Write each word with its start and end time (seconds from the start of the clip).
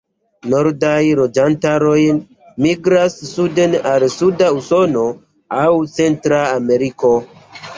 Nordaj 0.51 1.01
loĝantaroj 1.19 1.99
migras 2.67 3.19
suden 3.33 3.77
al 3.91 4.07
suda 4.17 4.49
Usono 4.63 5.05
aŭ 5.63 5.69
Centra 5.99 6.45
Ameriko. 6.59 7.13